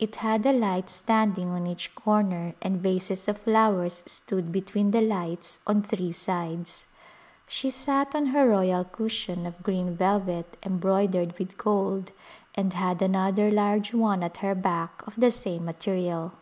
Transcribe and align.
It 0.00 0.16
had 0.16 0.44
a 0.44 0.52
light 0.52 0.90
standing 0.90 1.50
on 1.50 1.64
each 1.68 1.94
corner 1.94 2.56
and 2.60 2.82
vases 2.82 3.28
of 3.28 3.38
flowers 3.38 4.02
stood 4.06 4.50
between 4.50 4.90
the 4.90 5.00
lights 5.00 5.60
on 5.68 5.84
three 5.84 6.10
sides. 6.10 6.86
She 7.46 7.70
sat 7.70 8.12
on 8.12 8.26
her 8.34 8.48
royal 8.48 8.82
cushion 8.82 9.46
of 9.46 9.62
green 9.62 9.94
velvet 9.94 10.56
embroidered 10.64 11.38
with 11.38 11.56
gold 11.56 12.10
and 12.56 12.72
had 12.72 13.00
another 13.00 13.52
large 13.52 13.94
one 13.94 14.24
at 14.24 14.38
her 14.38 14.56
back 14.56 15.06
of 15.06 15.14
the 15.14 15.30
same 15.30 15.66
material. 15.66 16.32